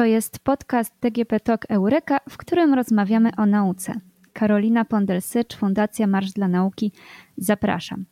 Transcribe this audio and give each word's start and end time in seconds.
To 0.00 0.04
jest 0.04 0.38
podcast 0.38 0.94
DGP 1.00 1.40
Talk 1.40 1.66
Eureka, 1.68 2.20
w 2.28 2.36
którym 2.36 2.74
rozmawiamy 2.74 3.30
o 3.36 3.46
nauce. 3.46 3.92
Karolina 4.32 4.84
Pondelsycz, 4.84 5.56
Fundacja 5.56 6.06
Marsz 6.06 6.32
dla 6.32 6.48
Nauki. 6.48 6.92
Zapraszam. 7.36 8.04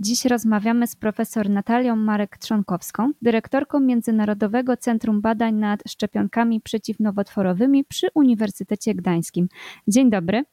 Dziś 0.00 0.24
rozmawiamy 0.24 0.86
z 0.86 0.96
profesor 0.96 1.50
Natalią 1.50 1.96
Marek-Trzonkowską, 1.96 3.10
dyrektorką 3.22 3.80
Międzynarodowego 3.80 4.76
Centrum 4.76 5.20
Badań 5.20 5.54
nad 5.54 5.80
Szczepionkami 5.88 6.60
Przeciwnowotworowymi 6.60 7.84
przy 7.84 8.06
Uniwersytecie 8.14 8.94
Gdańskim. 8.94 9.48
Dzień 9.88 10.10
dobry. 10.10 10.44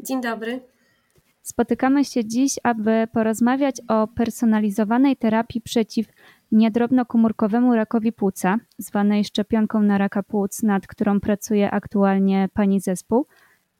Dzień 0.00 0.20
dobry. 0.20 0.60
Spotykamy 1.42 2.04
się 2.04 2.24
dziś, 2.24 2.54
aby 2.62 3.08
porozmawiać 3.12 3.76
o 3.88 4.06
personalizowanej 4.06 5.16
terapii 5.16 5.60
przeciw 5.60 6.06
niedrobnokomórkowemu 6.54 7.74
rakowi 7.74 8.12
płuca, 8.12 8.56
zwanej 8.78 9.24
szczepionką 9.24 9.82
na 9.82 9.98
raka 9.98 10.22
płuc, 10.22 10.62
nad 10.62 10.86
którą 10.86 11.20
pracuje 11.20 11.70
aktualnie 11.70 12.48
pani 12.54 12.80
zespół. 12.80 13.26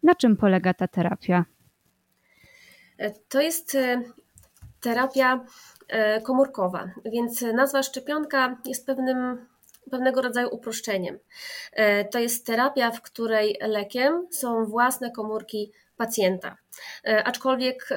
Na 0.02 0.14
czym 0.14 0.36
polega 0.36 0.74
ta 0.74 0.88
terapia? 0.88 1.44
To 3.28 3.40
jest 3.40 3.74
e, 3.74 4.02
terapia 4.80 5.44
e, 5.88 6.20
komórkowa, 6.20 6.90
więc 7.04 7.42
nazwa 7.42 7.82
szczepionka 7.82 8.56
jest 8.64 8.86
pewnym, 8.86 9.46
pewnego 9.90 10.22
rodzaju 10.22 10.48
uproszczeniem. 10.48 11.18
E, 11.72 12.04
to 12.04 12.18
jest 12.18 12.46
terapia, 12.46 12.90
w 12.90 13.02
której 13.02 13.56
lekiem 13.60 14.26
są 14.30 14.64
własne 14.64 15.10
komórki 15.10 15.72
pacjenta. 15.96 16.56
Aczkolwiek 17.24 17.88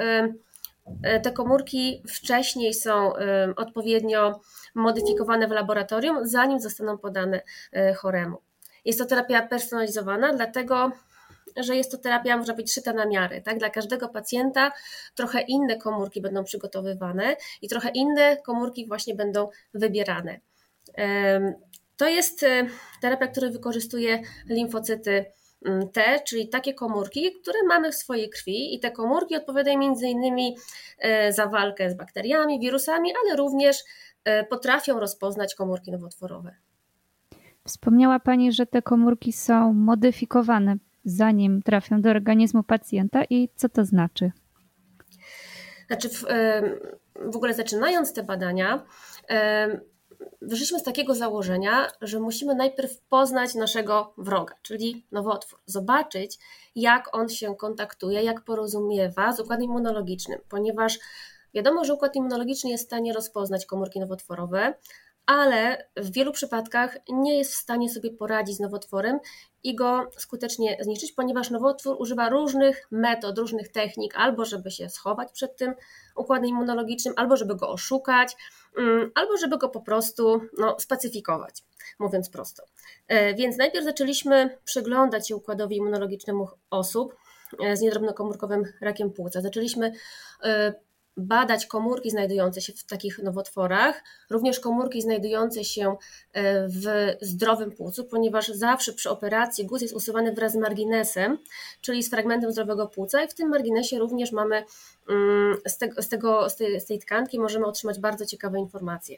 te 1.23 1.31
komórki 1.31 2.03
wcześniej 2.07 2.73
są 2.73 3.13
odpowiednio 3.55 4.41
modyfikowane 4.77 5.47
w 5.47 5.51
laboratorium, 5.51 6.27
zanim 6.27 6.59
zostaną 6.59 6.97
podane 6.97 7.41
e, 7.73 7.93
choremu. 7.93 8.37
Jest 8.85 8.99
to 8.99 9.05
terapia 9.05 9.47
personalizowana, 9.47 10.33
dlatego 10.33 10.91
że 11.57 11.75
jest 11.75 11.91
to 11.91 11.97
terapia, 11.97 12.37
można 12.37 12.53
być 12.53 12.73
szyta 12.73 12.93
na 12.93 13.05
miarę. 13.05 13.41
Tak? 13.41 13.57
Dla 13.57 13.69
każdego 13.69 14.09
pacjenta 14.09 14.71
trochę 15.15 15.41
inne 15.41 15.77
komórki 15.77 16.21
będą 16.21 16.43
przygotowywane 16.43 17.35
i 17.61 17.67
trochę 17.67 17.89
inne 17.89 18.37
komórki 18.37 18.87
właśnie 18.87 19.15
będą 19.15 19.49
wybierane. 19.73 20.39
To 21.97 22.07
jest 22.07 22.43
e, 22.43 22.67
terapia, 23.01 23.27
która 23.27 23.49
wykorzystuje 23.49 24.21
limfocyty 24.49 25.25
T, 25.93 26.19
czyli 26.27 26.49
takie 26.49 26.73
komórki, 26.73 27.31
które 27.41 27.59
mamy 27.67 27.91
w 27.91 27.95
swojej 27.95 28.29
krwi 28.29 28.75
i 28.75 28.79
te 28.79 28.91
komórki 28.91 29.35
odpowiadają 29.35 29.79
między 29.79 30.07
innymi 30.07 30.57
e, 30.99 31.33
za 31.33 31.47
walkę 31.47 31.89
z 31.89 31.97
bakteriami, 31.97 32.59
wirusami, 32.59 33.13
ale 33.23 33.35
również 33.35 33.83
E, 34.27 34.43
potrafią 34.43 34.99
rozpoznać 34.99 35.55
komórki 35.55 35.91
nowotworowe. 35.91 36.55
Wspomniała 37.65 38.19
Pani, 38.19 38.51
że 38.51 38.65
te 38.65 38.81
komórki 38.81 39.33
są 39.33 39.73
modyfikowane 39.73 40.77
zanim 41.05 41.61
trafią 41.61 42.01
do 42.01 42.09
organizmu 42.09 42.63
pacjenta 42.63 43.23
i 43.29 43.49
co 43.55 43.69
to 43.69 43.85
znaczy? 43.85 44.31
Znaczy, 45.87 46.09
w, 46.09 46.25
e, 46.29 46.61
w 47.15 47.35
ogóle 47.35 47.53
zaczynając 47.53 48.13
te 48.13 48.23
badania, 48.23 48.85
wyszliśmy 50.41 50.79
z 50.79 50.83
takiego 50.83 51.15
założenia, 51.15 51.87
że 52.01 52.19
musimy 52.19 52.55
najpierw 52.55 52.99
poznać 53.01 53.55
naszego 53.55 54.13
wroga, 54.17 54.55
czyli 54.61 55.05
nowotwór, 55.11 55.59
zobaczyć, 55.65 56.37
jak 56.75 57.15
on 57.15 57.29
się 57.29 57.55
kontaktuje, 57.55 58.23
jak 58.23 58.41
porozumiewa 58.41 59.33
z 59.33 59.39
układem 59.39 59.63
immunologicznym, 59.65 60.39
ponieważ 60.49 60.99
Wiadomo, 61.53 61.85
że 61.85 61.93
układ 61.93 62.15
immunologiczny 62.15 62.69
jest 62.69 62.83
w 62.83 62.87
stanie 62.87 63.13
rozpoznać 63.13 63.65
komórki 63.65 63.99
nowotworowe, 63.99 64.73
ale 65.27 65.87
w 65.95 66.11
wielu 66.11 66.31
przypadkach 66.31 66.97
nie 67.09 67.37
jest 67.37 67.53
w 67.53 67.57
stanie 67.57 67.89
sobie 67.89 68.11
poradzić 68.11 68.55
z 68.55 68.59
nowotworem 68.59 69.19
i 69.63 69.75
go 69.75 70.09
skutecznie 70.17 70.77
zniszczyć, 70.81 71.11
ponieważ 71.11 71.49
nowotwór 71.49 71.95
używa 71.99 72.29
różnych 72.29 72.87
metod, 72.91 73.37
różnych 73.37 73.71
technik, 73.71 74.13
albo 74.15 74.45
żeby 74.45 74.71
się 74.71 74.89
schować 74.89 75.31
przed 75.31 75.57
tym 75.57 75.73
układem 76.15 76.45
immunologicznym, 76.45 77.13
albo 77.17 77.37
żeby 77.37 77.55
go 77.55 77.69
oszukać, 77.69 78.35
mm, 78.77 79.11
albo 79.15 79.37
żeby 79.37 79.57
go 79.57 79.69
po 79.69 79.81
prostu 79.81 80.41
no, 80.57 80.79
spacyfikować, 80.79 81.63
mówiąc 81.99 82.29
prosto. 82.29 82.63
E, 83.07 83.33
więc 83.33 83.57
najpierw 83.57 83.85
zaczęliśmy 83.85 84.57
przyglądać 84.65 85.27
się 85.27 85.35
układowi 85.35 85.75
immunologicznemu 85.75 86.47
osób 86.69 87.15
e, 87.63 87.77
z 87.77 87.81
niedrobnokomórkowym 87.81 88.63
rakiem 88.81 89.11
płuca. 89.11 89.41
Zaczęliśmy 89.41 89.91
e, 90.43 90.73
badać 91.17 91.65
komórki 91.65 92.11
znajdujące 92.11 92.61
się 92.61 92.73
w 92.73 92.83
takich 92.83 93.19
nowotworach, 93.19 94.03
również 94.29 94.59
komórki 94.59 95.01
znajdujące 95.01 95.63
się 95.63 95.95
e, 96.33 96.67
w 96.67 97.15
zdrowym 97.21 97.71
płucu, 97.71 98.03
ponieważ 98.05 98.47
zawsze 98.47 98.93
przy 98.93 99.09
operacji 99.09 99.65
guz 99.65 99.81
jest 99.81 99.93
usuwany 99.93 100.33
wraz 100.33 100.51
z 100.51 100.55
marginesem, 100.55 101.37
czyli 101.81 102.03
z 102.03 102.09
fragmentem 102.09 102.51
zdrowego 102.51 102.87
płuca 102.87 103.23
i 103.23 103.27
w 103.27 103.33
tym 103.33 103.49
marginesie 103.49 103.99
również 103.99 104.31
mamy 104.31 104.63
mm, 105.09 105.57
z, 105.65 105.77
tego, 105.77 106.01
z, 106.01 106.09
tego, 106.09 106.49
z, 106.49 106.55
tej, 106.55 106.81
z 106.81 106.85
tej 106.85 106.99
tkanki 106.99 107.39
możemy 107.39 107.65
otrzymać 107.65 107.99
bardzo 107.99 108.25
ciekawe 108.25 108.59
informacje. 108.59 109.17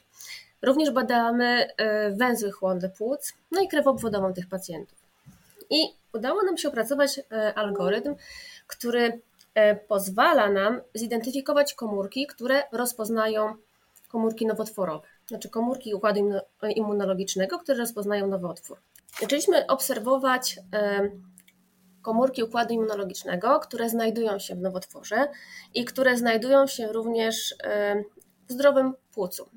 Również 0.62 0.92
badamy 0.92 1.68
e, 1.78 2.12
węzły 2.12 2.52
chłonne 2.52 2.90
płuc, 2.90 3.34
no 3.52 3.62
i 3.62 3.68
krew 3.68 3.88
obwodową 3.88 4.34
tych 4.34 4.48
pacjentów. 4.48 4.98
I 5.70 5.78
udało 6.14 6.44
nam 6.44 6.58
się 6.58 6.68
opracować 6.70 7.20
e, 7.20 7.54
algorytm, 7.54 8.16
który 8.68 9.22
pozwala 9.88 10.50
nam 10.50 10.82
zidentyfikować 10.94 11.74
komórki, 11.74 12.28
które 12.28 12.64
rozpoznają 12.72 13.56
komórki 14.08 14.46
nowotworowe, 14.46 15.08
znaczy 15.28 15.50
komórki 15.50 15.94
układu 15.94 16.32
immunologicznego, 16.76 17.60
które 17.60 17.78
rozpoznają 17.78 18.28
nowotwór. 18.28 18.78
Zaczęliśmy 19.20 19.68
obserwować 19.68 20.60
e, 20.74 21.10
komórki 22.02 22.44
układu 22.44 22.74
immunologicznego, 22.74 23.60
które 23.60 23.90
znajdują 23.90 24.40
się 24.40 24.56
w 24.56 24.60
nowotworze 24.60 25.28
i 25.74 25.86
które 25.86 26.18
znajdują 26.18 26.68
się 26.68 26.88
również 26.94 27.56
e, 27.64 28.04
w 28.48 28.52
zdrowym 28.52 28.94
płucu. 29.14 29.50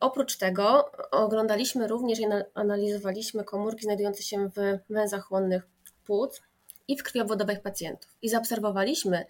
Oprócz 0.00 0.36
tego 0.36 0.90
oglądaliśmy 1.10 1.88
również 1.88 2.20
i 2.20 2.26
analizowaliśmy 2.54 3.44
komórki 3.44 3.82
znajdujące 3.82 4.22
się 4.22 4.48
w 4.48 4.78
węzach 4.90 5.24
chłonnych 5.24 5.68
płuc, 6.06 6.42
i 6.88 6.98
w 6.98 7.02
krwiowodowych 7.02 7.60
pacjentów. 7.60 8.16
I 8.22 8.28
zaobserwowaliśmy, 8.28 9.26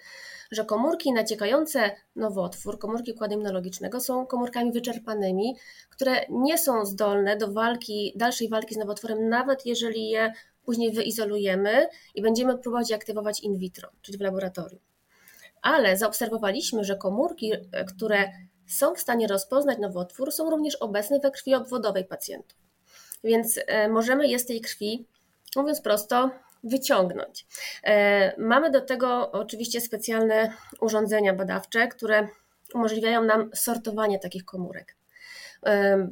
że 0.51 0.65
komórki 0.65 1.13
naciekające 1.13 1.91
nowotwór, 2.17 2.79
komórki 2.79 3.13
układu 3.13 3.35
immunologicznego 3.35 4.01
są 4.01 4.27
komórkami 4.27 4.73
wyczerpanymi, 4.73 5.57
które 5.91 6.27
nie 6.31 6.59
są 6.59 6.87
zdolne 6.87 7.37
do 7.37 7.53
walki, 7.53 8.13
dalszej 8.17 8.49
walki 8.49 8.75
z 8.75 8.79
nowotworem, 8.79 9.29
nawet 9.29 9.67
jeżeli 9.67 10.09
je 10.09 10.33
później 10.65 10.93
wyizolujemy 10.93 11.89
i 12.15 12.23
będziemy 12.23 12.59
próbować 12.59 12.91
je 12.91 12.97
aktywować 12.97 13.41
in 13.41 13.59
vitro, 13.59 13.89
czyli 14.03 14.19
w 14.19 14.21
laboratorium. 14.21 14.81
Ale 15.63 15.97
zaobserwowaliśmy, 15.97 16.85
że 16.85 16.97
komórki, 16.97 17.53
które 17.89 18.33
są 18.67 18.95
w 18.95 19.01
stanie 19.01 19.27
rozpoznać 19.27 19.79
nowotwór, 19.79 20.33
są 20.33 20.51
również 20.51 20.77
obecne 20.77 21.21
we 21.21 21.31
krwi 21.31 21.55
obwodowej 21.55 22.05
pacjentów. 22.05 22.59
Więc 23.25 23.61
e, 23.67 23.89
możemy 23.89 24.29
je 24.29 24.39
z 24.39 24.47
tej 24.47 24.61
krwi, 24.61 25.07
mówiąc 25.57 25.81
prosto, 25.81 26.31
wyciągnąć. 26.67 27.47
E, 27.85 28.41
mamy 28.41 28.71
do 28.71 28.81
tego 28.81 29.33
oczywiście 29.33 29.81
specjalne 29.81 30.53
urządzenia 30.81 31.35
badawcze, 31.35 31.89
które 31.89 32.29
umożliwiają 32.75 33.25
nam 33.25 33.51
sortowanie 33.55 34.19
takich 34.19 34.45
komórek. 34.45 34.97
E, 35.67 36.09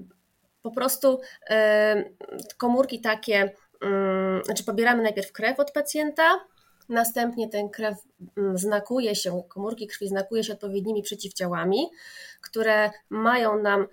po 0.62 0.70
prostu 0.70 1.20
e, 1.50 2.04
komórki 2.56 3.00
takie, 3.00 3.52
mm, 3.82 4.44
znaczy 4.44 4.64
pobieramy 4.64 5.02
najpierw 5.02 5.32
krew 5.32 5.60
od 5.60 5.72
pacjenta, 5.72 6.40
Następnie 6.88 7.48
ten 7.48 7.68
krew 7.68 7.96
mm, 8.36 8.58
znakuje 8.58 9.14
się, 9.14 9.42
komórki 9.48 9.86
krwi 9.86 10.08
znakuje 10.08 10.44
się 10.44 10.52
odpowiednimi 10.52 11.02
przeciwciałami, 11.02 11.86
które 12.40 12.90
mają 13.10 13.62
nam 13.62 13.86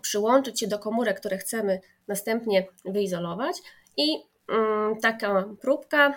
przyłączyć 0.00 0.60
się 0.60 0.66
do 0.66 0.78
komórek, 0.78 1.20
które 1.20 1.38
chcemy 1.38 1.80
następnie 2.08 2.66
wyizolować 2.84 3.56
i 3.96 4.31
taka 5.02 5.44
próbka 5.60 6.14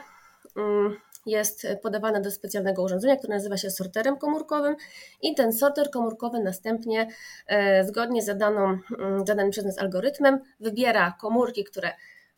mm, 0.57 0.95
jest 1.25 1.67
podawana 1.83 2.19
do 2.19 2.31
specjalnego 2.31 2.83
urządzenia, 2.83 3.15
które 3.15 3.35
nazywa 3.35 3.57
się 3.57 3.69
sorterem 3.69 4.17
komórkowym 4.17 4.75
i 5.21 5.35
ten 5.35 5.53
sorter 5.53 5.91
komórkowy 5.91 6.39
następnie 6.39 7.07
e, 7.47 7.83
zgodnie 7.83 8.21
z 8.21 8.25
zadaną, 8.25 8.77
mm, 8.99 9.27
zadanym 9.27 9.51
przez 9.51 9.65
nas 9.65 9.79
algorytmem 9.79 10.39
wybiera 10.59 11.15
komórki, 11.21 11.63
które 11.63 11.91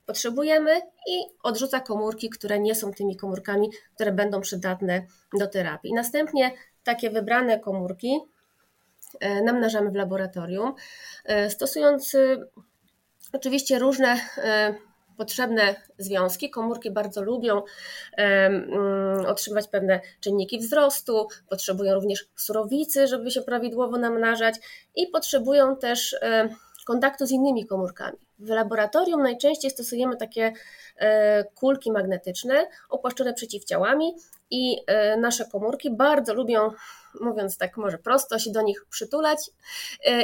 potrzebujemy 0.05 0.81
i 1.07 1.19
odrzuca 1.44 1.79
komórki, 1.79 2.29
które 2.29 2.59
nie 2.59 2.75
są 2.75 2.94
tymi 2.94 3.17
komórkami, 3.17 3.69
które 3.95 4.11
będą 4.11 4.41
przydatne 4.41 5.05
do 5.39 5.47
terapii. 5.47 5.94
Następnie 5.94 6.51
takie 6.83 7.09
wybrane 7.09 7.59
komórki 7.59 8.19
e, 9.19 9.41
namnażamy 9.41 9.91
w 9.91 9.95
laboratorium, 9.95 10.73
e, 11.25 11.49
stosując 11.49 12.15
oczywiście 13.33 13.79
różne 13.79 14.19
potrzebne 15.18 15.75
związki. 15.98 16.50
Komórki 16.50 16.92
bardzo 16.92 17.22
lubią 17.22 17.56
um, 18.18 19.25
otrzymywać 19.28 19.68
pewne 19.68 20.02
czynniki 20.19 20.60
wzrostu, 20.60 21.28
potrzebują 21.50 21.94
również 21.94 22.25
surowicy, 22.36 23.08
żeby 23.08 23.31
się 23.31 23.42
prawidłowo 23.42 23.98
namnażać 23.98 24.56
i 24.96 25.08
potrzebują 25.08 25.78
też 25.78 26.16
kontaktu 26.88 27.25
z 27.25 27.31
innymi 27.31 27.66
komórkami. 27.66 28.18
W 28.40 28.50
laboratorium 28.50 29.24
najczęściej 29.24 29.72
stosujemy 29.72 30.18
takie 30.18 30.54
e, 30.98 31.44
kulki 31.44 31.92
magnetyczne 31.92 32.68
opłaszczone 32.90 33.34
przeciwciałami 33.34 34.16
i 34.52 34.78
e, 34.88 35.18
nasze 35.18 35.46
komórki 35.46 35.92
bardzo 35.92 36.34
lubią, 36.34 36.72
mówiąc 37.22 37.58
tak 37.58 37.78
może 37.78 37.98
prosto, 37.98 38.40
się 38.40 38.52
do 38.52 38.62
nich 38.62 38.86
przytulać 38.90 39.40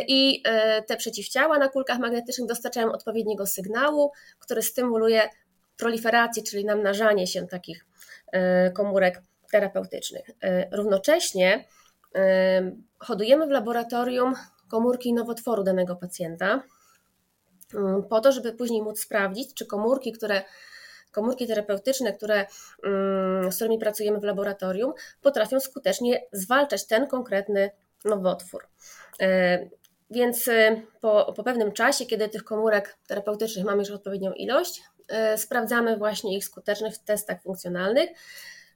i 0.08 0.44
te 0.88 0.98
przeciwciała 0.98 1.58
na 1.58 1.70
kulkach 1.70 2.00
magnetycznych 2.00 2.48
dostarczają 2.48 2.92
odpowiedniego 2.92 3.46
sygnału, 3.46 4.12
który 4.40 4.62
stymuluje 4.62 5.30
proliferację, 5.78 6.44
czyli 6.44 6.66
namnażanie 6.66 7.28
się 7.28 7.48
takich 7.48 7.86
komórek 8.74 9.22
terapeutycznych. 9.52 10.26
Równocześnie 10.72 11.66
hodujemy 13.00 13.48
w 13.48 13.50
laboratorium 13.50 14.34
komórki 14.70 15.14
nowotworu 15.14 15.64
danego 15.64 15.96
pacjenta, 15.96 16.64
mm, 17.74 18.04
po 18.04 18.22
to, 18.22 18.32
żeby 18.32 18.54
później 18.54 18.82
móc 18.82 19.00
sprawdzić, 19.00 19.54
czy 19.54 19.66
komórki, 19.66 20.12
które 20.12 20.44
komórki 21.14 21.48
terapeutyczne, 21.48 22.14
które, 22.14 22.46
mm, 22.84 23.52
z 23.52 23.56
którymi 23.56 23.80
pracujemy 23.80 24.20
w 24.20 24.24
laboratorium, 24.24 24.94
potrafią 25.22 25.60
skutecznie 25.60 26.22
zwalczać 26.32 26.88
ten 26.88 27.08
konkretny 27.08 27.72
nowotwór. 28.06 28.68
E, 29.22 29.60
więc 30.10 30.48
e, 30.48 30.82
po, 31.02 31.34
po 31.36 31.44
pewnym 31.44 31.72
czasie, 31.72 32.06
kiedy 32.06 32.30
tych 32.30 32.44
komórek 32.44 32.98
terapeutycznych 33.08 33.66
mamy 33.66 33.80
już 33.80 33.92
odpowiednią 33.92 34.32
ilość, 34.32 34.84
e, 35.08 35.38
sprawdzamy 35.38 35.98
właśnie 35.98 36.38
ich 36.38 36.46
skuteczność 36.46 36.96
w 36.96 37.04
testach 37.04 37.42
funkcjonalnych. 37.42 38.10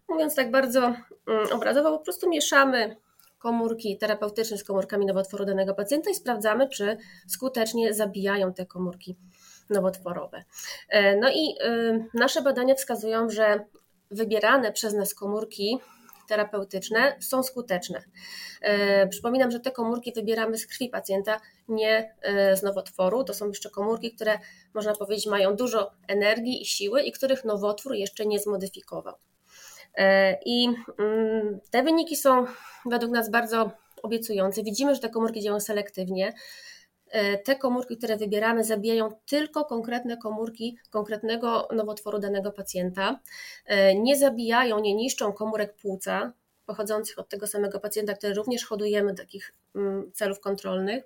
Mówiąc 0.09 0.35
tak 0.35 0.51
bardzo 0.51 0.79
mm, 1.27 1.51
obrazowo, 1.51 1.97
po 1.97 2.03
prostu 2.03 2.29
mieszamy 2.29 2.95
komórki 3.37 3.97
terapeutyczne 3.97 4.57
z 4.57 4.63
komórkami 4.63 5.05
nowotworu 5.05 5.45
danego 5.45 5.73
pacjenta 5.73 6.09
i 6.09 6.15
sprawdzamy, 6.15 6.69
czy 6.69 6.97
skutecznie 7.27 7.93
zabijają 7.93 8.53
te 8.53 8.65
komórki 8.65 9.15
nowotworowe. 9.69 10.43
E, 10.89 11.15
no 11.15 11.29
i 11.29 11.55
y, 11.65 12.05
nasze 12.13 12.41
badania 12.41 12.75
wskazują, 12.75 13.29
że 13.29 13.65
wybierane 14.11 14.71
przez 14.71 14.93
nas 14.93 15.13
komórki 15.13 15.79
terapeutyczne 16.27 17.15
są 17.19 17.43
skuteczne. 17.43 18.03
E, 18.61 19.07
przypominam, 19.07 19.51
że 19.51 19.59
te 19.59 19.71
komórki 19.71 20.13
wybieramy 20.13 20.57
z 20.57 20.67
krwi 20.67 20.89
pacjenta, 20.89 21.41
nie 21.67 22.15
e, 22.21 22.57
z 22.57 22.63
nowotworu. 22.63 23.23
To 23.23 23.33
są 23.33 23.47
jeszcze 23.47 23.69
komórki, 23.69 24.15
które 24.15 24.39
można 24.73 24.95
powiedzieć 24.95 25.27
mają 25.27 25.55
dużo 25.55 25.91
energii 26.07 26.61
i 26.61 26.65
siły 26.65 27.01
i 27.01 27.11
których 27.11 27.45
nowotwór 27.45 27.95
jeszcze 27.95 28.25
nie 28.25 28.39
zmodyfikował. 28.39 29.15
E, 29.95 30.37
I 30.45 30.67
mm, 30.99 31.59
te 31.71 31.83
wyniki 31.83 32.15
są 32.15 32.45
według 32.85 33.11
nas 33.11 33.31
bardzo 33.31 33.71
obiecujące. 34.03 34.63
Widzimy, 34.63 34.95
że 34.95 35.01
te 35.01 35.09
komórki 35.09 35.41
działają 35.41 35.59
selektywnie. 35.59 36.33
E, 37.09 37.37
te 37.37 37.55
komórki, 37.55 37.97
które 37.97 38.17
wybieramy, 38.17 38.63
zabijają 38.63 39.09
tylko 39.25 39.65
konkretne 39.65 40.17
komórki 40.17 40.77
konkretnego 40.89 41.67
nowotworu 41.75 42.19
danego 42.19 42.51
pacjenta. 42.51 43.19
E, 43.65 43.95
nie 43.95 44.17
zabijają, 44.17 44.79
nie 44.79 44.95
niszczą 44.95 45.33
komórek 45.33 45.75
płuca 45.75 46.33
pochodzących 46.65 47.19
od 47.19 47.29
tego 47.29 47.47
samego 47.47 47.79
pacjenta, 47.79 48.13
które 48.13 48.33
również 48.33 48.65
hodujemy 48.65 49.13
do 49.13 49.23
takich 49.23 49.53
mm, 49.75 50.11
celów 50.13 50.39
kontrolnych. 50.39 51.03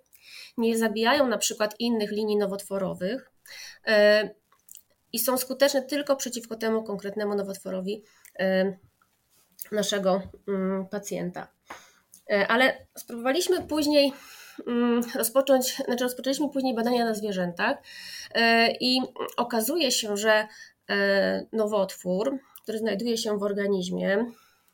Nie 0.57 0.77
zabijają 0.77 1.27
na 1.27 1.37
przykład 1.37 1.75
innych 1.79 2.11
linii 2.11 2.37
nowotworowych 2.37 3.31
i 5.13 5.19
są 5.19 5.37
skuteczne 5.37 5.81
tylko 5.81 6.15
przeciwko 6.15 6.55
temu 6.55 6.83
konkretnemu 6.83 7.35
nowotworowi 7.35 8.03
naszego 9.71 10.21
mm, 10.47 10.87
pacjenta. 10.87 11.47
E, 12.31 12.47
ale 12.47 12.87
spróbowaliśmy 12.97 13.61
później 13.67 14.13
rozpocząć, 15.15 15.75
znaczy 15.75 16.03
rozpoczęliśmy 16.03 16.49
później 16.49 16.75
badania 16.75 17.05
na 17.05 17.13
zwierzętach 17.13 17.77
e, 18.35 18.71
i 18.79 19.01
okazuje 19.37 19.91
się, 19.91 20.17
że 20.17 20.47
e, 20.89 21.45
nowotwór, 21.51 22.39
który 22.63 22.77
znajduje 22.77 23.17
się 23.17 23.37
w 23.37 23.43
organizmie, 23.43 24.25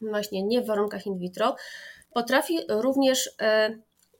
właśnie 0.01 0.43
nie 0.43 0.61
w 0.61 0.65
warunkach 0.67 1.05
in 1.05 1.17
vitro, 1.17 1.55
potrafi 2.13 2.57
również 2.69 3.29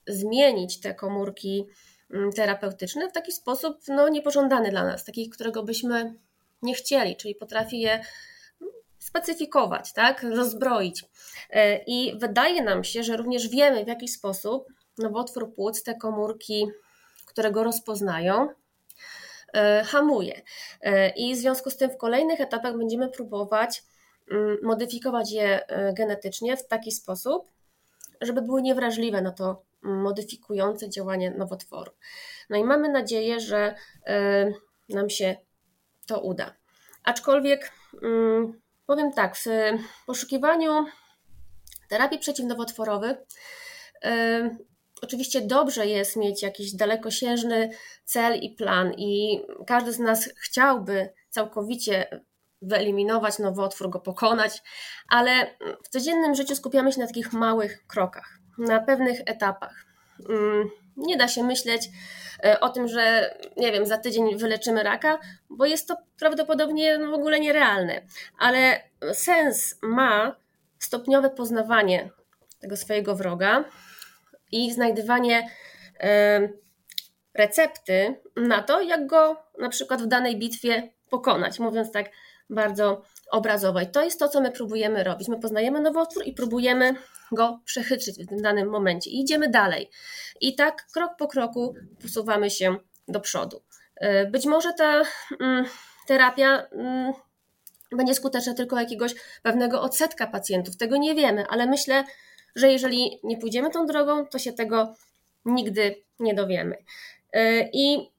zmienić 0.08 0.80
te 0.80 0.94
komórki 0.94 1.66
mm, 2.14 2.32
terapeutyczne 2.32 3.10
w 3.10 3.14
taki 3.14 3.32
sposób 3.32 3.78
no, 3.88 4.10
niepożądany 4.10 4.70
dla 4.70 4.84
nas, 4.84 5.06
taki, 5.06 5.30
którego 5.30 5.64
byśmy 5.64 6.14
nie 6.62 6.74
chcieli, 6.74 7.16
czyli 7.16 7.36
potrafi 7.36 7.80
je 7.80 8.02
specyfikować, 9.00 9.94
tak, 9.94 10.24
rozbroić. 10.24 11.06
E, 11.50 11.84
I 11.88 12.20
wydaje 12.20 12.64
nam 12.64 12.84
się, 12.84 13.04
że 13.04 13.18
również 13.18 13.50
wiemy, 13.50 13.86
w 13.86 13.88
jaki 13.88 14.08
sposób 14.08 14.68
nowotwór 14.98 15.54
płuc 15.56 15.84
te 15.84 15.96
komórki, 15.96 16.68
które 17.26 17.52
go 17.52 17.64
rozpoznają, 17.64 18.50
e, 19.54 19.84
hamuje. 19.84 20.42
E, 20.82 21.10
I 21.10 21.36
w 21.36 21.38
związku 21.38 21.70
z 21.70 21.78
tym 21.78 21.90
w 21.90 21.98
kolejnych 21.98 22.42
etapach 22.42 22.78
będziemy 22.78 23.10
próbować 23.10 23.84
mm, 24.32 24.58
modyfikować 24.64 25.32
je 25.32 25.60
genetycznie 25.94 26.58
w 26.58 26.68
taki 26.68 26.92
sposób, 26.92 27.52
żeby 28.22 28.42
były 28.42 28.62
niewrażliwe 28.62 29.22
na 29.22 29.32
to 29.32 29.64
modyfikujące 29.82 30.90
działanie 30.90 31.32
nowotworu. 31.32 31.92
No 32.50 32.58
i 32.58 32.64
mamy 32.64 32.90
nadzieję, 32.90 33.40
że 33.40 33.76
nam 34.90 35.10
się 35.10 35.36
to 36.08 36.22
uda. 36.22 36.56
Aczkolwiek 37.04 37.72
mm, 38.04 38.62
powiem 38.86 39.14
tak, 39.14 39.36
w 39.36 39.46
poszukiwaniu 40.06 40.86
terapii 41.90 42.20
przeciwnowotworowych 42.20 43.18
oczywiście 45.02 45.42
dobrze 45.42 45.88
jest 45.88 46.16
mieć 46.16 46.44
jakiś 46.44 46.74
dalekosiężny 46.74 47.70
cel 48.06 48.40
i 48.40 48.56
plan 48.56 48.94
i 48.94 49.42
każdy 49.68 49.94
z 49.94 50.00
nas 50.00 50.30
chciałby 50.38 51.10
całkowicie 51.30 52.22
wyeliminować 52.62 53.40
nowotwór, 53.40 53.90
go 53.90 54.00
pokonać, 54.00 54.64
ale 55.10 55.56
w 55.84 55.90
codziennym 55.90 56.36
życiu 56.36 56.56
skupiamy 56.56 56.92
się 56.92 57.00
na 57.00 57.08
takich 57.08 57.34
małych 57.34 57.88
krokach, 57.88 58.40
na 58.58 58.80
pewnych 58.80 59.20
etapach. 59.26 59.86
Yy, 60.30 60.70
nie 60.98 61.18
da 61.18 61.28
się 61.28 61.44
myśleć 61.44 61.90
e, 62.44 62.60
o 62.60 62.70
tym, 62.70 62.88
że 62.88 63.36
nie 63.58 63.72
wiem, 63.72 63.86
za 63.86 63.98
tydzień 63.98 64.38
wyleczymy 64.38 64.84
raka, 64.84 65.20
bo 65.50 65.66
jest 65.66 65.88
to 65.88 65.98
prawdopodobnie 66.20 67.00
w 67.00 67.14
ogóle 67.14 67.40
nierealne. 67.40 68.02
Ale 68.40 68.82
sens 69.14 69.76
ma 69.82 70.36
stopniowe 70.80 71.30
poznawanie 71.30 72.10
tego 72.60 72.78
swojego 72.78 73.16
wroga 73.16 73.64
i 74.52 74.74
znajdywanie 74.74 75.50
recepty 77.34 78.16
na 78.36 78.64
to, 78.64 78.82
jak 78.82 79.08
go 79.08 79.44
na 79.60 79.70
przykład 79.70 80.02
w 80.02 80.08
danej 80.08 80.40
bitwie 80.40 80.94
pokonać, 81.10 81.60
mówiąc 81.60 81.92
tak 81.92 82.10
bardzo 82.50 83.02
obrazowo. 83.32 83.82
I 83.82 83.88
to 83.88 84.04
jest 84.04 84.20
to, 84.20 84.30
co 84.30 84.42
my 84.42 84.52
próbujemy 84.52 85.04
robić. 85.04 85.28
My 85.28 85.40
poznajemy 85.40 85.82
nowotwór 85.82 86.24
i 86.26 86.34
próbujemy 86.34 86.96
go 87.32 87.60
przechytrzyć 87.66 88.24
w 88.24 88.28
tym 88.28 88.42
danym 88.42 88.70
momencie 88.70 89.10
i 89.10 89.22
idziemy 89.22 89.50
dalej. 89.50 89.90
I 90.42 90.56
tak 90.56 90.86
krok 90.94 91.12
po 91.18 91.28
kroku 91.28 91.76
posuwamy 92.02 92.50
się 92.50 92.76
do 93.08 93.20
przodu. 93.20 93.62
E, 93.96 94.26
być 94.26 94.46
może 94.46 94.74
ta 94.74 95.04
mm, 95.42 95.66
terapia 96.08 96.68
mm, 96.72 97.14
będzie 97.92 98.16
skuteczna 98.16 98.54
tylko 98.54 98.80
jakiegoś 98.80 99.16
pewnego 99.44 99.82
odsetka 99.82 100.28
pacjentów. 100.28 100.78
Tego 100.78 100.98
nie 100.98 101.16
wiemy, 101.16 101.46
ale 101.50 101.66
myślę, 101.66 102.04
że 102.56 102.72
jeżeli 102.72 103.20
nie 103.24 103.38
pójdziemy 103.38 103.70
tą 103.70 103.86
drogą, 103.86 104.28
to 104.28 104.40
się 104.40 104.54
tego 104.54 104.96
nigdy 105.46 106.04
nie 106.20 106.34
dowiemy. 106.34 106.78
E, 107.34 107.70
I 107.74 108.12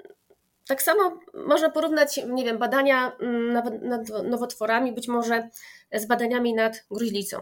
tak 0.68 0.82
samo 0.82 1.20
można 1.34 1.70
porównać, 1.70 2.20
nie 2.28 2.44
wiem, 2.44 2.58
badania 2.58 3.16
mm, 3.20 3.52
nad 3.82 4.08
nowotworami, 4.24 4.92
być 4.92 5.08
może 5.08 5.48
z 5.92 6.06
badaniami 6.06 6.54
nad 6.54 6.84
gruźlicą. 6.90 7.40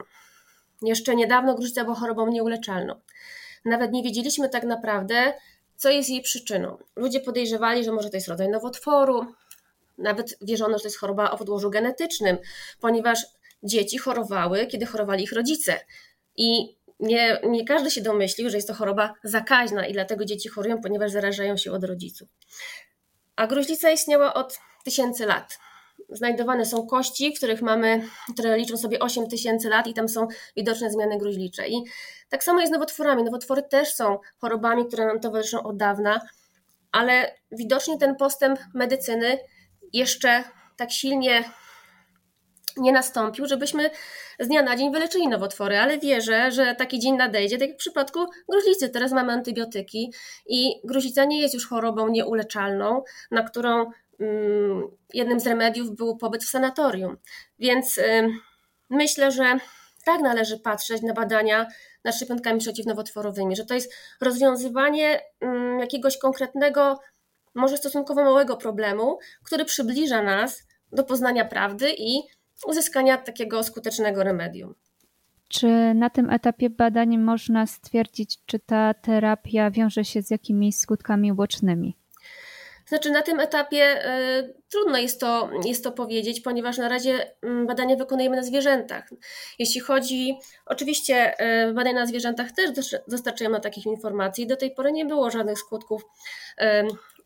Jeszcze 0.83 1.17
niedawno 1.17 1.55
gruźlica 1.55 1.85
była 1.85 1.97
chorobą 1.97 2.27
nieuleczalną. 2.27 3.01
Nawet 3.65 3.93
nie 3.93 4.03
wiedzieliśmy 4.03 4.49
tak 4.49 4.65
naprawdę, 4.65 5.33
co 5.77 5.91
jest 5.91 6.11
jej 6.11 6.23
przyczyną. 6.23 6.79
Ludzie 6.97 7.21
podejrzewali, 7.21 7.85
że 7.85 7.93
może 7.93 8.11
to 8.11 8.17
jest 8.17 8.29
rodzaj 8.29 8.49
nowotworu, 8.49 9.27
nawet 9.99 10.39
wierzono, 10.43 10.79
że 10.79 10.83
to 10.83 10.89
jest 10.89 10.99
choroba 10.99 11.31
o 11.31 11.39
podłożu 11.39 11.71
genetycznym, 11.71 12.39
ponieważ 12.81 13.27
dzieci 13.63 13.99
chorowały, 13.99 14.67
kiedy 14.67 14.87
chorowali 14.87 15.25
ich 15.25 15.33
rodzice. 15.33 15.81
I 16.37 16.77
nie, 17.01 17.41
nie 17.45 17.65
każdy 17.65 17.91
się 17.91 18.01
domyślił, 18.01 18.51
że 18.51 18.57
jest 18.57 18.69
to 18.69 18.75
choroba 18.75 19.15
zakaźna 19.25 19.87
i 19.87 19.93
dlatego 19.93 20.25
dzieci 20.25 20.49
chorują, 20.49 20.81
ponieważ 20.81 21.11
zarażają 21.11 21.57
się 21.57 21.73
od 21.73 21.85
rodziców. 21.85 22.29
A 23.37 23.47
gruźlica 23.47 23.91
istniała 23.91 24.35
od 24.35 24.59
tysięcy 24.85 25.27
lat 25.27 25.59
znajdowane 26.09 26.67
są 26.67 26.87
kości, 26.87 27.33
których 27.33 27.63
mamy, 27.63 28.09
które 28.33 28.59
liczą 28.59 28.77
sobie 28.77 28.99
8 28.99 29.29
tysięcy 29.29 29.69
lat 29.69 29.87
i 29.87 29.95
tam 29.95 30.09
są 30.09 30.29
widoczne 30.57 30.91
zmiany 30.91 31.19
gruźlicze. 31.19 31.69
I 31.69 31.85
tak 32.29 32.45
samo 32.45 32.61
jest 32.61 32.71
z 32.71 32.73
nowotworami. 32.73 33.25
Nowotwory 33.25 33.63
też 33.63 33.95
są 33.95 34.19
chorobami, 34.41 34.87
które 34.87 35.07
nam 35.07 35.21
towarzyszą 35.21 35.63
od 35.63 35.77
dawna, 35.77 36.21
ale 36.93 37.35
widocznie 37.53 37.99
ten 37.99 38.17
postęp 38.17 38.61
medycyny 38.75 39.39
jeszcze 39.93 40.45
tak 40.77 40.93
silnie 40.93 41.45
nie 42.77 42.93
nastąpił, 42.93 43.47
żebyśmy 43.47 43.91
z 44.41 44.49
dnia 44.49 44.63
na 44.63 44.77
dzień 44.77 44.93
wyleczyli 44.93 45.29
nowotwory, 45.29 45.79
ale 45.79 45.99
wierzę, 45.99 46.51
że 46.51 46.75
taki 46.75 46.99
dzień 46.99 47.17
nadejdzie, 47.17 47.59
tak 47.59 47.69
jak 47.69 47.77
w 47.77 47.81
przypadku 47.81 48.27
gruźlicy. 48.49 48.89
Teraz 48.89 49.13
mamy 49.13 49.33
antybiotyki 49.33 50.13
i 50.47 50.81
gruźlica 50.85 51.25
nie 51.25 51.41
jest 51.41 51.55
już 51.55 51.69
chorobą 51.69 52.09
nieuleczalną, 52.09 53.03
na 53.31 53.43
którą 53.43 53.91
mm, 54.21 54.89
jednym 55.15 55.41
z 55.41 55.47
remediów 55.47 55.97
był 55.97 56.17
pobyt 56.17 56.45
w 56.45 56.49
sanatorium. 56.49 57.17
Więc 57.59 58.01
myślę, 58.91 59.33
że 59.33 59.59
tak 60.05 60.21
należy 60.21 60.59
patrzeć 60.59 61.03
na 61.03 61.13
badania 61.13 61.67
nad 62.05 62.15
szczepionkami 62.15 62.61
przeciwnowotworowymi, 62.61 63.57
że 63.57 63.65
to 63.65 63.75
jest 63.75 63.93
rozwiązywanie 64.21 65.21
mm, 65.41 65.79
jakiegoś 65.81 66.19
konkretnego, 66.19 67.01
może 67.55 67.77
stosunkowo 67.77 68.25
małego 68.25 68.57
problemu, 68.57 69.19
który 69.45 69.65
przybliża 69.65 70.23
nas 70.23 70.63
do 70.93 71.05
poznania 71.05 71.45
prawdy 71.45 71.93
i 71.99 72.23
uzyskania 72.67 73.19
takiego 73.19 73.63
skutecznego 73.63 74.25
remedium. 74.25 74.75
Czy 75.49 75.95
na 75.95 76.11
tym 76.11 76.31
etapie 76.31 76.71
badań 76.71 77.19
można 77.19 77.67
stwierdzić, 77.67 78.39
czy 78.47 78.59
ta 78.59 78.95
terapia 78.95 79.71
wiąże 79.71 80.05
się 80.05 80.23
z 80.23 80.31
jakimiś 80.31 80.77
skutkami 80.77 81.33
ubocznymi? 81.33 81.97
Znaczy, 82.87 83.11
na 83.11 83.23
tym 83.23 83.41
etapie 83.41 84.07
y, 84.39 84.55
trudno 84.71 84.99
jest 84.99 85.21
to, 85.21 85.51
jest 85.65 85.85
to 85.85 85.93
powiedzieć, 85.93 86.41
ponieważ 86.41 86.79
na 86.79 86.89
razie 86.89 87.31
y, 87.45 87.67
badania 87.67 87.97
wykonujemy 87.97 88.37
na 88.37 88.43
zwierzętach. 88.43 89.11
Jeśli 89.59 89.81
chodzi, 89.81 90.39
oczywiście 90.67 91.35
y, 91.69 91.75
badania 91.75 92.01
na 92.01 92.07
zwierzętach 92.07 92.53
też 92.53 92.71
dostarczamy 93.09 93.61
takich 93.61 93.87
informacji. 93.87 94.47
Do 94.47 94.57
tej 94.57 94.71
pory 94.71 94.93
nie 94.93 95.07
było 95.07 95.31
żadnych 95.31 95.59
skutków 95.59 96.03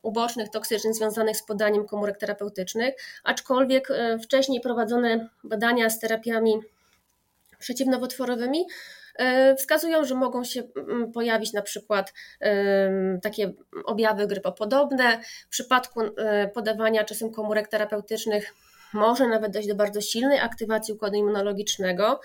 ubocznych, 0.02 0.48
toksycznych 0.50 0.94
związanych 0.94 1.36
z 1.36 1.42
podaniem 1.42 1.86
komórek 1.86 2.18
terapeutycznych, 2.18 2.94
aczkolwiek 3.24 3.88
wcześniej 4.22 4.60
prowadzone 4.60 5.28
badania 5.44 5.90
z 5.90 5.98
terapiami 5.98 6.60
przeciwnowotworowymi 7.58 8.66
E, 9.20 9.56
wskazują, 9.56 10.04
że 10.04 10.14
mogą 10.14 10.44
się 10.44 10.62
mm, 10.76 11.12
pojawić 11.12 11.52
na 11.52 11.62
przykład 11.62 12.12
takie 13.22 13.52
objawy 13.84 14.26
grypopodobne. 14.26 15.20
W 15.46 15.48
przypadku 15.48 16.00
e, 16.00 16.48
podawania 16.48 17.04
czasem 17.04 17.32
komórek 17.32 17.68
terapeutycznych 17.68 18.54
może 18.92 19.28
nawet 19.28 19.52
dojść 19.52 19.68
do 19.68 19.74
bardzo 19.74 20.00
silnej 20.00 20.38
aktywacji 20.38 20.94
układu 20.94 21.16
immunologicznego, 21.16 22.20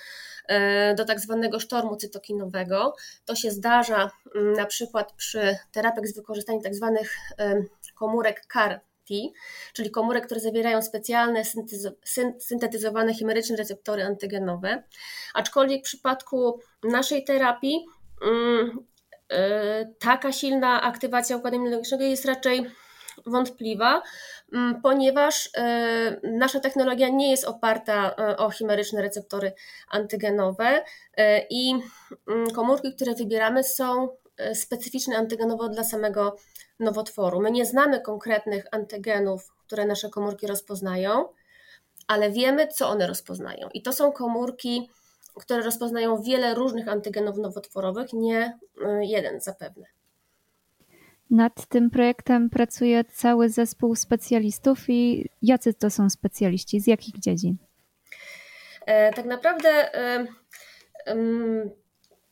e, 0.47 0.95
do 0.95 1.05
tak 1.05 1.19
zwanego 1.19 1.59
sztormu 1.59 1.95
cytokinowego. 1.95 2.95
To 3.25 3.35
się 3.35 3.51
zdarza 3.51 4.11
mm, 4.35 4.53
na 4.53 4.65
przykład 4.65 5.13
przy 5.13 5.57
terapiach 5.71 6.07
z 6.07 6.15
wykorzystaniem 6.15 6.61
tak 6.61 6.75
zwanych 6.75 7.17
komórek 7.95 8.45
CAR 8.53 8.81
T, 9.05 9.13
czyli 9.73 9.91
komórek, 9.91 10.25
które 10.25 10.39
zawierają 10.39 10.81
specjalne 10.81 11.41
syntetyzowane 12.39 13.13
chimeryczne 13.13 13.55
receptory 13.55 14.03
antygenowe. 14.03 14.83
Aczkolwiek 15.33 15.81
w 15.81 15.83
przypadku 15.83 16.59
naszej 16.83 17.23
terapii 17.23 17.85
e, 19.29 19.85
taka 19.99 20.31
silna 20.31 20.81
aktywacja 20.81 21.37
układu 21.37 21.55
immunologicznego 21.55 22.03
jest 22.03 22.25
raczej 22.25 22.65
wątpliwa, 23.25 24.01
mm, 24.53 24.81
ponieważ 24.81 25.49
e, 25.57 26.19
nasza 26.23 26.59
technologia 26.59 27.09
nie 27.09 27.31
jest 27.31 27.45
oparta 27.45 28.15
e, 28.15 28.37
o 28.37 28.49
chimeryczne 28.49 29.01
receptory 29.01 29.53
antygenowe 29.89 30.83
i 31.49 31.73
mm, 32.27 32.51
komórki, 32.51 32.95
które 32.95 33.15
wybieramy 33.15 33.63
są 33.63 34.09
specyficzne 34.53 35.17
antygenowo 35.17 35.69
dla 35.69 35.83
samego 35.83 36.35
nowotworu. 36.79 37.41
My 37.41 37.51
nie 37.51 37.65
znamy 37.65 38.01
konkretnych 38.01 38.65
antygenów, 38.71 39.53
które 39.67 39.85
nasze 39.85 40.09
komórki 40.09 40.47
rozpoznają, 40.47 41.25
ale 42.07 42.31
wiemy, 42.31 42.67
co 42.67 42.89
one 42.89 43.07
rozpoznają. 43.07 43.69
I 43.73 43.81
to 43.81 43.93
są 43.93 44.11
komórki, 44.11 44.89
które 45.35 45.61
rozpoznają 45.61 46.21
wiele 46.21 46.53
różnych 46.53 46.87
antygenów 46.87 47.37
nowotworowych, 47.37 48.13
nie 48.13 48.59
jeden 49.01 49.41
zapewne. 49.41 49.85
Nad 51.35 51.65
tym 51.65 51.89
projektem 51.89 52.49
pracuje 52.49 53.03
cały 53.03 53.49
zespół 53.49 53.95
specjalistów 53.95 54.89
i 54.89 55.29
jacy 55.41 55.73
to 55.73 55.89
są 55.89 56.09
specjaliści, 56.09 56.79
z 56.79 56.87
jakich 56.87 57.19
dziedzin? 57.19 57.57
E, 58.85 59.13
tak 59.13 59.25
naprawdę 59.25 59.95
e, 59.95 60.25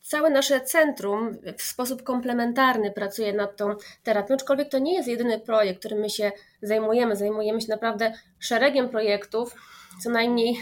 całe 0.00 0.30
nasze 0.30 0.60
centrum 0.60 1.36
w 1.58 1.62
sposób 1.62 2.02
komplementarny 2.02 2.90
pracuje 2.90 3.32
nad 3.32 3.56
tą 3.56 3.76
terapią, 4.02 4.34
aczkolwiek 4.34 4.68
to 4.68 4.78
nie 4.78 4.94
jest 4.94 5.08
jedyny 5.08 5.40
projekt, 5.40 5.78
którym 5.80 5.98
my 5.98 6.10
się 6.10 6.32
zajmujemy. 6.62 7.16
Zajmujemy 7.16 7.60
się 7.60 7.68
naprawdę 7.68 8.12
szeregiem 8.38 8.88
projektów, 8.88 9.54
co 10.02 10.10
najmniej 10.10 10.58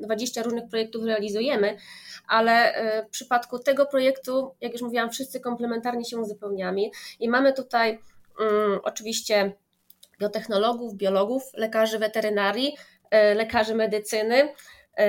20 0.00 0.40
e, 0.40 0.44
różnych 0.44 0.68
projektów 0.68 1.04
realizujemy, 1.04 1.76
ale 2.28 2.74
e, 2.74 3.06
w 3.06 3.08
przypadku 3.10 3.58
tego 3.58 3.86
projektu, 3.86 4.54
jak 4.60 4.72
już 4.72 4.82
mówiłam, 4.82 5.10
wszyscy 5.10 5.40
komplementarnie 5.40 6.04
się 6.04 6.18
uzupełniamy 6.18 6.80
i 7.20 7.28
mamy 7.28 7.52
tutaj 7.52 7.98
um, 8.40 8.80
oczywiście 8.82 9.52
biotechnologów, 10.20 10.94
biologów, 10.94 11.42
lekarzy 11.54 11.98
weterynarii, 11.98 12.76
e, 13.10 13.34
lekarzy 13.34 13.74
medycyny, 13.74 14.54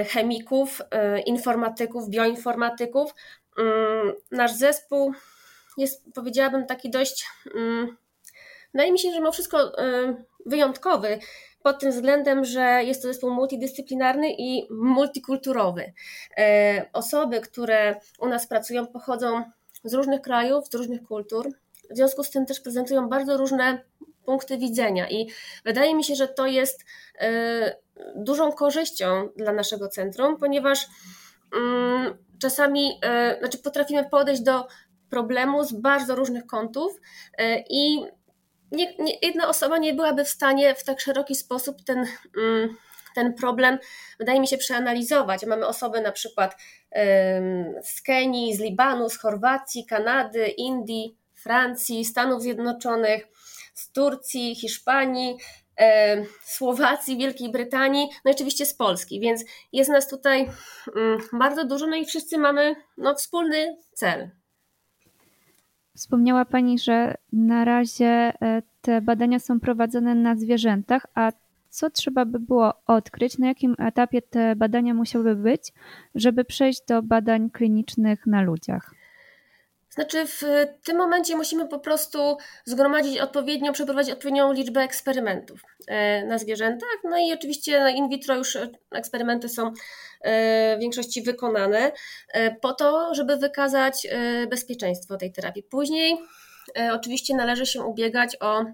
chemików, 0.07 0.81
informatyków, 1.25 2.09
bioinformatyków, 2.09 3.13
Mm, 3.59 4.13
nasz 4.31 4.53
zespół 4.53 5.13
jest, 5.77 6.03
powiedziałabym, 6.15 6.65
taki 6.65 6.89
dość, 6.89 7.27
mm, 7.55 7.97
wydaje 8.73 8.91
mi 8.91 8.99
się, 8.99 9.11
że 9.11 9.15
mimo 9.15 9.31
wszystko 9.31 9.71
wyjątkowy 10.45 11.19
pod 11.63 11.79
tym 11.79 11.91
względem, 11.91 12.45
że 12.45 12.83
jest 12.83 13.01
to 13.01 13.07
zespół 13.07 13.29
multidyscyplinarny 13.29 14.33
i 14.37 14.67
multikulturowy. 14.69 15.93
E, 16.37 16.85
osoby, 16.93 17.41
które 17.41 17.99
u 18.19 18.27
nas 18.27 18.47
pracują, 18.47 18.87
pochodzą 18.87 19.43
z 19.83 19.93
różnych 19.93 20.21
krajów, 20.21 20.67
z 20.67 20.75
różnych 20.75 21.03
kultur. 21.03 21.49
W 21.91 21.95
związku 21.95 22.23
z 22.23 22.29
tym 22.29 22.45
też 22.45 22.59
prezentują 22.59 23.09
bardzo 23.09 23.37
różne 23.37 23.81
punkty 24.25 24.57
widzenia 24.57 25.09
i 25.09 25.27
wydaje 25.65 25.95
mi 25.95 26.03
się, 26.03 26.15
że 26.15 26.27
to 26.27 26.47
jest 26.47 26.85
e, 27.19 27.75
dużą 28.15 28.51
korzyścią 28.51 29.29
dla 29.35 29.53
naszego 29.53 29.87
centrum, 29.87 30.37
ponieważ 30.37 30.87
mm, 31.55 32.17
czasami, 32.39 32.99
e, 33.03 33.37
znaczy 33.39 33.57
potrafimy 33.57 34.09
podejść 34.09 34.41
do 34.41 34.67
problemu 35.09 35.63
z 35.63 35.73
bardzo 35.73 36.15
różnych 36.15 36.45
kątów 36.45 37.01
i 37.69 38.01
nie, 38.71 38.95
nie, 38.99 39.13
jedna 39.21 39.47
osoba 39.47 39.77
nie 39.77 39.93
byłaby 39.93 40.25
w 40.25 40.29
stanie 40.29 40.75
w 40.75 40.83
tak 40.83 40.99
szeroki 40.99 41.35
sposób 41.35 41.77
ten, 41.85 42.05
mm, 42.37 42.75
ten 43.15 43.33
problem, 43.33 43.79
wydaje 44.19 44.39
mi 44.39 44.47
się, 44.47 44.57
przeanalizować. 44.57 45.45
Mamy 45.45 45.67
osoby 45.67 46.01
na 46.01 46.11
przykład 46.11 46.55
z 47.83 48.01
Kenii, 48.01 48.55
z 48.55 48.59
Libanu, 48.59 49.09
z 49.09 49.17
Chorwacji, 49.17 49.85
Kanady, 49.85 50.47
Indii, 50.47 51.17
Francji, 51.35 52.05
Stanów 52.05 52.41
Zjednoczonych, 52.41 53.27
z 53.73 53.91
Turcji, 53.91 54.55
Hiszpanii, 54.55 55.37
Słowacji, 56.43 57.17
Wielkiej 57.17 57.51
Brytanii, 57.51 58.09
no 58.25 58.31
i 58.31 58.33
oczywiście 58.33 58.65
z 58.65 58.73
Polski, 58.73 59.19
więc 59.19 59.45
jest 59.73 59.89
nas 59.89 60.09
tutaj 60.09 60.49
mm, 60.95 61.19
bardzo 61.33 61.65
dużo, 61.65 61.87
no 61.87 61.95
i 61.95 62.05
wszyscy 62.05 62.37
mamy 62.37 62.75
no, 62.97 63.15
wspólny 63.15 63.77
cel. 63.93 64.29
Wspomniała 65.99 66.45
Pani, 66.45 66.79
że 66.79 67.15
na 67.33 67.65
razie 67.65 68.07
e, 68.07 68.61
te 68.81 69.01
badania 69.01 69.39
są 69.39 69.59
prowadzone 69.59 70.15
na 70.15 70.35
zwierzętach, 70.35 71.07
a 71.15 71.31
co 71.69 71.89
trzeba 71.89 72.25
by 72.25 72.39
było 72.39 72.73
odkryć, 72.85 73.37
na 73.37 73.47
jakim 73.47 73.75
etapie 73.79 74.21
te 74.21 74.55
badania 74.55 74.93
musiałyby 74.93 75.35
być, 75.35 75.73
żeby 76.15 76.45
przejść 76.45 76.85
do 76.87 77.03
badań 77.03 77.49
klinicznych 77.49 78.27
na 78.27 78.41
ludziach? 78.41 78.98
Znaczy, 79.89 80.27
w 80.27 80.41
tym 80.83 80.97
momencie 80.97 81.35
musimy 81.35 81.67
po 81.67 81.79
prostu 81.79 82.37
zgromadzić 82.65 83.19
odpowiednią, 83.19 83.73
przeprowadzić 83.73 84.13
odpowiednią 84.13 84.53
liczbę 84.53 84.81
eksperymentów 84.81 85.61
e, 85.87 86.25
na 86.25 86.37
zwierzętach. 86.37 86.97
No 87.03 87.17
i 87.17 87.33
oczywiście 87.33 87.79
na 87.79 87.89
in 87.89 88.09
vitro 88.09 88.35
już 88.35 88.57
eksperymenty 88.91 89.49
są 89.49 89.67
e, 90.21 90.77
w 90.77 90.79
większości 90.79 91.21
wykonane 91.21 91.91
e, 92.33 92.55
po 92.55 92.73
to, 92.73 93.15
żeby 93.15 93.37
wykazać 93.37 94.07
bezpieczeństwo 94.49 95.17
tej 95.17 95.31
terapii. 95.31 95.63
Później 95.63 96.17
oczywiście 96.91 97.35
należy 97.35 97.65
się 97.65 97.81
ubiegać 97.81 98.37
o 98.39 98.65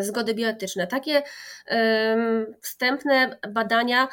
zgody 0.00 0.34
bioetyczne. 0.34 0.86
Takie 0.86 1.22
wstępne 2.62 3.38
badania 3.48 4.08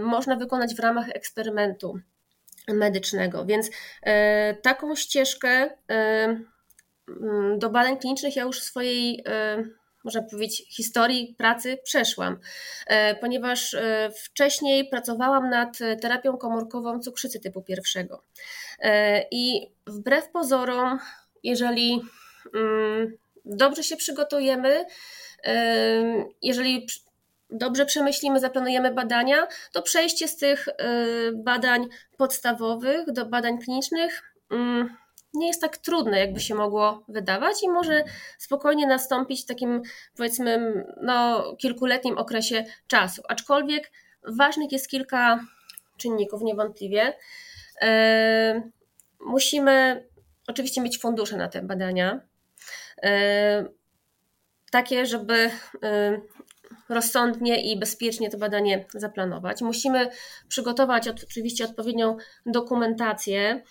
można 0.00 0.36
wykonać 0.36 0.74
w 0.74 0.80
ramach 0.80 1.08
eksperymentu 1.08 1.98
medycznego. 2.68 3.44
Więc 3.44 3.70
e, 4.02 4.54
taką 4.54 4.96
ścieżkę 4.96 5.48
e, 5.48 5.70
mm, 7.08 7.58
do 7.58 7.70
badań 7.70 7.98
klinicznych 7.98 8.36
ja 8.36 8.42
już 8.42 8.60
w 8.60 8.64
swojej, 8.64 9.22
e, 9.26 9.64
można 10.04 10.22
powiedzieć, 10.22 10.76
historii 10.76 11.34
pracy 11.38 11.78
przeszłam, 11.84 12.38
ponieważ 13.20 13.76
wcześniej 14.24 14.88
pracowałam 14.88 15.50
nad 15.50 15.78
terapią 16.00 16.36
komórkową 16.36 17.00
cukrzycy 17.00 17.40
typu 17.40 17.62
pierwszego. 17.62 18.24
I 19.30 19.70
wbrew 19.86 20.30
pozorom, 20.30 20.98
jeżeli 21.42 22.00
mm, 22.54 23.16
dobrze 23.44 23.82
się 23.82 23.96
przygotujemy, 23.96 24.84
jeżeli 26.42 26.86
dobrze 27.52 27.86
przemyślimy, 27.86 28.40
zaplanujemy 28.40 28.94
badania, 28.94 29.46
to 29.72 29.82
przejście 29.82 30.28
z 30.28 30.36
tych 30.36 30.68
badań 31.34 31.88
podstawowych 32.16 33.12
do 33.12 33.26
badań 33.26 33.58
klinicznych 33.58 34.22
mm, 34.50 34.96
nie 35.34 35.46
jest 35.46 35.60
tak 35.60 35.76
trudne, 35.76 36.18
jakby 36.18 36.40
się 36.40 36.54
mogło 36.54 37.04
wydawać 37.08 37.62
i 37.62 37.68
może 37.68 38.04
spokojnie 38.38 38.86
nastąpić 38.86 39.42
w 39.42 39.46
takim, 39.46 39.82
powiedzmy, 40.16 40.84
no, 41.02 41.44
kilkuletnim 41.56 42.18
okresie 42.18 42.64
czasu. 42.86 43.22
Aczkolwiek 43.28 43.92
ważnych 44.28 44.72
jest 44.72 44.88
kilka 44.88 45.40
czynników 45.96 46.42
niewątpliwie. 46.42 47.16
E, 47.82 48.70
musimy 49.20 50.06
oczywiście 50.46 50.80
mieć 50.80 50.98
fundusze 50.98 51.36
na 51.36 51.48
te 51.48 51.62
badania. 51.62 52.20
E, 53.02 53.64
takie, 54.70 55.06
żeby 55.06 55.50
rozsądnie 56.92 57.72
i 57.72 57.78
bezpiecznie 57.78 58.30
to 58.30 58.38
badanie 58.38 58.84
zaplanować. 58.94 59.62
Musimy 59.62 60.08
przygotować 60.48 61.08
oczywiście 61.08 61.64
odpowiednią 61.64 62.16
dokumentację, 62.46 63.62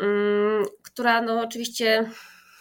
mm, 0.00 0.64
która 0.82 1.22
no 1.22 1.40
oczywiście 1.40 2.10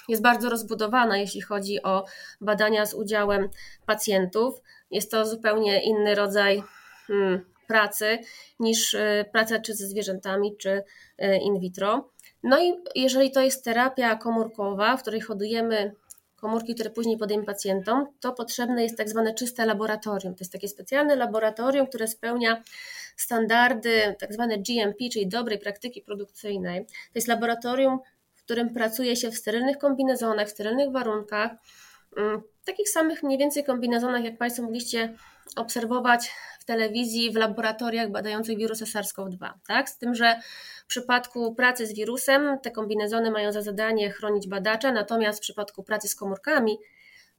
jest 0.08 0.22
bardzo 0.22 0.50
rozbudowana, 0.50 1.18
jeśli 1.18 1.42
chodzi 1.42 1.84
o 1.84 2.06
badania 2.42 2.86
z 2.86 2.94
udziałem 2.94 3.50
pacjentów. 3.86 4.62
Jest 4.92 5.12
to 5.12 5.26
zupełnie 5.26 5.84
inny 5.84 6.16
rodzaj 6.16 6.64
hmm, 7.08 7.46
pracy 7.68 8.20
niż 8.60 8.94
y, 8.94 9.26
praca 9.32 9.60
czy 9.60 9.76
ze 9.76 9.88
zwierzętami, 9.88 10.58
czy 10.58 10.70
y, 10.70 11.38
in 11.38 11.60
vitro. 11.60 12.10
No 12.44 12.64
i 12.64 12.74
jeżeli 12.96 13.32
to 13.32 13.42
jest 13.42 13.64
terapia 13.64 14.16
komórkowa, 14.16 14.98
w 14.98 15.02
której 15.02 15.22
hodujemy 15.22 15.96
komórki, 16.40 16.76
które 16.76 16.90
później 16.90 17.18
podajemy 17.18 17.46
pacjentom, 17.46 18.08
to 18.20 18.34
potrzebne 18.34 18.84
jest 18.84 18.98
tak 18.98 19.10
zwane 19.10 19.34
czyste 19.34 19.66
laboratorium. 19.66 20.36
To 20.36 20.40
jest 20.40 20.52
takie 20.52 20.68
specjalne 20.68 21.16
laboratorium, 21.16 21.88
które 21.88 22.08
spełnia 22.08 22.64
standardy 23.16 24.16
tak 24.20 24.34
zwane 24.34 24.58
GMP, 24.58 25.10
czyli 25.14 25.28
dobrej 25.28 25.60
praktyki 25.60 26.02
produkcyjnej. 26.02 26.86
To 26.86 27.16
jest 27.16 27.28
laboratorium, 27.28 28.00
w 28.36 28.44
którym 28.44 28.74
pracuje 28.74 29.16
się 29.16 29.32
w 29.32 29.38
sterylnych 29.38 29.78
kombinezonach, 29.78 30.48
w 30.48 30.52
sterylnych 30.52 30.92
warunkach, 30.92 31.52
mm, 32.18 32.42
takich 32.70 32.90
samych 32.90 33.24
mniej 33.24 33.38
więcej 33.38 33.64
kombinezonach, 33.64 34.24
jak 34.24 34.38
Państwo 34.38 34.64
mogliście 34.64 35.14
obserwować 35.56 36.32
w 36.60 36.66
telewizji, 36.66 37.32
w 37.32 37.36
laboratoriach 37.36 38.12
badających 38.12 38.58
wirus 38.58 38.82
SARS-CoV-2. 38.82 39.50
Tak? 39.68 39.90
Z 39.90 39.98
tym, 39.98 40.16
że 40.16 40.40
w 40.84 40.88
przypadku 40.88 41.56
pracy 41.56 41.86
z 41.86 41.94
wirusem 41.94 42.60
te 42.60 42.72
kombinezony 42.72 43.32
mają 43.32 43.52
za 43.52 43.62
zadanie 43.62 44.12
chronić 44.12 44.48
badacza, 44.48 44.92
natomiast 44.92 45.40
w 45.40 45.42
przypadku 45.42 45.84
pracy 45.84 46.08
z 46.08 46.16
komórkami 46.16 46.78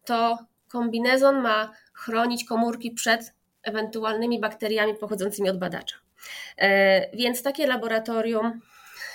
to 0.04 0.38
kombinezon 0.68 1.40
ma 1.40 1.72
chronić 1.94 2.44
komórki 2.44 2.90
przed 2.90 3.32
ewentualnymi 3.62 4.40
bakteriami 4.40 4.94
pochodzącymi 4.94 5.50
od 5.50 5.58
badacza. 5.58 5.96
E, 6.58 7.16
więc 7.16 7.42
takie 7.42 7.66
laboratorium 7.66 8.60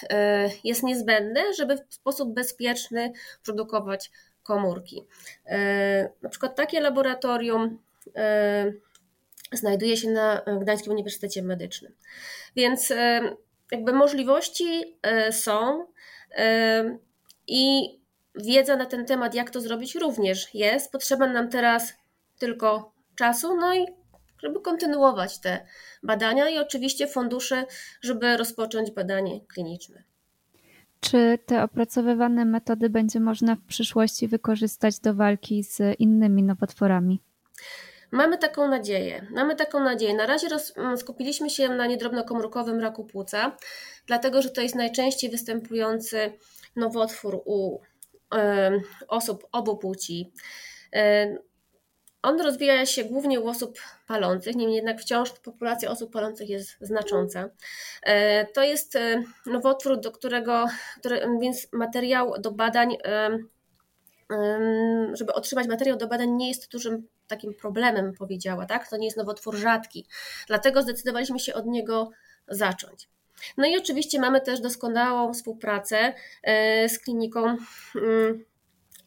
e, 0.09 0.49
jest 0.63 0.83
niezbędne, 0.83 1.53
żeby 1.57 1.77
w 1.89 1.93
sposób 1.93 2.33
bezpieczny 2.33 3.11
produkować 3.43 4.11
komórki. 4.45 5.05
E, 5.45 6.09
na 6.21 6.29
przykład 6.29 6.55
takie 6.55 6.81
laboratorium 6.81 7.79
znajduje 9.51 9.97
się 9.97 10.09
na 10.09 10.41
Gdańskim 10.61 10.91
Uniwersytecie 10.91 11.43
Medycznym. 11.43 11.95
Więc 12.55 12.93
jakby 13.71 13.93
możliwości 13.93 14.97
są 15.31 15.85
i 17.47 17.95
wiedza 18.35 18.75
na 18.75 18.85
ten 18.85 19.05
temat, 19.05 19.35
jak 19.35 19.49
to 19.49 19.61
zrobić, 19.61 19.95
również 19.95 20.53
jest. 20.53 20.91
Potrzeba 20.91 21.27
nam 21.27 21.49
teraz 21.49 21.93
tylko 22.39 22.93
czasu, 23.15 23.57
no 23.57 23.75
i 23.75 23.85
żeby 24.43 24.61
kontynuować 24.61 25.39
te 25.39 25.65
badania 26.03 26.49
i 26.49 26.57
oczywiście 26.57 27.07
fundusze, 27.07 27.65
żeby 28.01 28.37
rozpocząć 28.37 28.91
badanie 28.91 29.45
kliniczne. 29.45 30.03
Czy 31.09 31.39
te 31.45 31.63
opracowywane 31.63 32.45
metody 32.45 32.89
będzie 32.89 33.19
można 33.19 33.55
w 33.55 33.61
przyszłości 33.61 34.27
wykorzystać 34.27 34.99
do 34.99 35.13
walki 35.13 35.63
z 35.63 35.99
innymi 35.99 36.43
nowotworami? 36.43 37.21
Mamy 38.11 38.37
taką 38.37 38.67
nadzieję. 38.67 39.27
Mamy 39.31 39.55
taką 39.55 39.79
nadzieję. 39.79 40.15
Na 40.15 40.25
razie 40.25 40.49
roz, 40.49 40.73
skupiliśmy 40.97 41.49
się 41.49 41.69
na 41.69 41.85
niedrobnokomórkowym 41.87 42.79
raku 42.79 43.05
płuca, 43.05 43.57
dlatego 44.05 44.41
że 44.41 44.49
to 44.49 44.61
jest 44.61 44.75
najczęściej 44.75 45.29
występujący 45.29 46.33
nowotwór 46.75 47.41
u 47.45 47.79
y, 47.79 48.37
osób 49.07 49.47
obu 49.51 49.77
płci. 49.77 50.33
Y, 50.95 51.37
on 52.25 52.41
rozwija 52.41 52.85
się 52.85 53.03
głównie 53.03 53.39
u 53.39 53.47
osób 53.47 53.79
palących, 54.07 54.55
niemniej 54.55 54.75
jednak 54.75 55.01
wciąż 55.01 55.31
populacja 55.31 55.89
osób 55.89 56.13
palących 56.13 56.49
jest 56.49 56.77
znacząca. 56.81 57.49
E, 58.03 58.45
to 58.45 58.63
jest 58.63 58.95
e, 58.95 59.23
nowotwór, 59.45 59.99
do 59.99 60.11
którego, 60.11 60.65
który, 60.99 61.27
więc 61.41 61.73
materiał 61.73 62.33
do 62.41 62.51
badań, 62.51 62.97
żeby 65.13 65.33
otrzymać 65.33 65.67
materiał 65.67 65.97
do 65.97 66.07
badań 66.07 66.31
nie 66.31 66.47
jest 66.47 66.71
dużym 66.71 67.07
takim 67.27 67.53
problemem, 67.53 68.13
powiedziała, 68.13 68.65
tak? 68.65 68.89
To 68.89 68.97
nie 68.97 69.05
jest 69.05 69.17
nowotwór 69.17 69.55
rzadki. 69.55 70.05
Dlatego 70.47 70.81
zdecydowaliśmy 70.81 71.39
się 71.39 71.53
od 71.53 71.65
niego 71.65 72.09
zacząć. 72.47 73.09
No 73.57 73.67
i 73.67 73.77
oczywiście 73.77 74.19
mamy 74.19 74.41
też 74.41 74.59
doskonałą 74.59 75.33
współpracę 75.33 76.13
e, 76.43 76.89
z 76.89 76.99
kliniką 76.99 77.57
mm, 77.95 78.45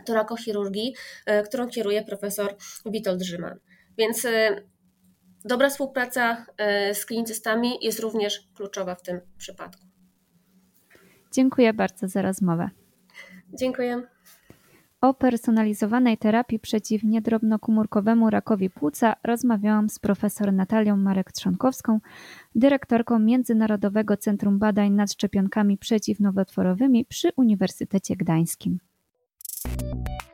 torakochirurgii, 0.09 0.95
e, 1.27 1.43
którą 1.43 1.69
kieruje 1.69 2.03
profesor 2.03 2.57
Witold 2.87 3.23
Rzyman. 3.23 3.59
Więc 3.99 4.25
e, 4.25 4.63
dobra 5.45 5.71
współpraca 5.71 6.47
e, 6.57 6.95
z 6.95 7.07
klinicystami 7.07 7.79
jest 7.83 8.01
również 8.01 8.49
kluczowa 8.55 8.95
w 8.95 9.03
tym 9.03 9.21
przypadku. 9.39 9.83
Dziękuję 11.33 11.73
bardzo 11.73 12.09
za 12.09 12.23
rozmowę. 12.23 12.71
Dziękuję. 13.59 14.03
O 15.01 15.15
personalizowanej 15.15 16.19
terapii 16.19 16.59
przeciw 16.59 17.03
niedrobnokomórkowemu 17.03 18.31
rakowi 18.31 18.71
płuca 18.71 19.17
rozmawiałam 19.25 19.89
z 19.89 19.99
profesor 19.99 20.53
Natalią 20.53 20.97
Marek-Trzonkowską, 20.97 21.99
dyrektorką 22.55 23.19
Międzynarodowego 23.19 24.17
Centrum 24.17 24.59
Badań 24.59 24.93
nad 24.93 25.13
Szczepionkami 25.13 25.79
Przeciwnowotworowymi 25.79 27.05
przy 27.05 27.29
Uniwersytecie 27.37 28.17
Gdańskim. 28.17 28.79
Thank 29.65 30.09
you 30.09 30.28